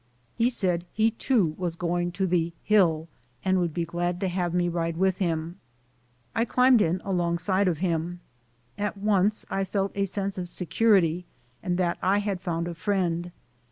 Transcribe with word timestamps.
He 0.35 0.49
said 0.49 0.85
he 0.91 1.11
too 1.11 1.53
was 1.59 1.75
going 1.75 2.11
to 2.13 2.25
"the 2.25 2.53
hill" 2.63 3.07
and 3.45 3.59
would 3.59 3.71
be 3.71 3.85
glad 3.85 4.19
to 4.21 4.27
have 4.29 4.51
me 4.51 4.67
ride 4.67 4.97
with 4.97 5.17
him. 5.19 5.59
I 6.33 6.43
climbed 6.43 6.81
in 6.81 7.01
alongside 7.05 7.67
of 7.67 7.77
him. 7.85 8.19
At 8.79 8.97
once 8.97 9.45
I 9.51 9.63
felt 9.63 9.91
a 9.93 10.05
sense 10.05 10.39
of 10.39 10.49
security 10.49 11.27
and 11.61 11.77
that 11.77 11.99
I 12.01 12.17
had 12.17 12.41
found 12.41 12.67
a 12.67 12.73
friend. 12.73 13.31